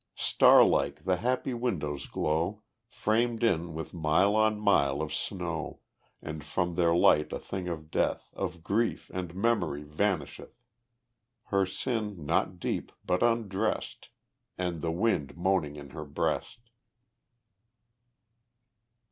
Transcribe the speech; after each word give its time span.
Star 0.17 0.63
like 0.63 1.03
the 1.05 1.17
happy 1.17 1.53
windows 1.53 2.07
glow, 2.07 2.63
Framed 2.87 3.43
in 3.43 3.75
with 3.75 3.93
mile 3.93 4.35
on 4.35 4.59
mile 4.59 4.99
of 4.99 5.13
snow; 5.13 5.81
And 6.23 6.43
from 6.43 6.73
their 6.73 6.95
light 6.95 7.31
a 7.31 7.37
thing 7.37 7.67
of 7.67 7.91
death, 7.91 8.27
Of 8.33 8.63
grief 8.63 9.11
and 9.13 9.35
memory 9.35 9.83
vanisheth, 9.83 10.57
Her 11.49 11.67
sin 11.67 12.25
not 12.25 12.59
deep 12.59 12.91
but 13.05 13.21
unredressed, 13.21 14.09
And 14.57 14.81
the 14.81 14.89
wind 14.89 15.37
moaning 15.37 15.75
in 15.75 15.91
her 15.91 16.05
breast. 16.05 16.71